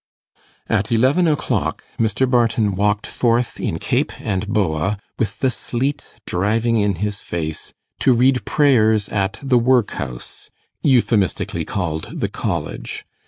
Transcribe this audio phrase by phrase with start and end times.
[0.67, 2.27] At eleven o'clock, Mr.
[2.27, 8.11] Barton walked forth in cape and boa, with the sleet driving in his face, to
[8.11, 10.49] read prayers at the workhouse,
[10.81, 13.05] euphemistically called the 'College'.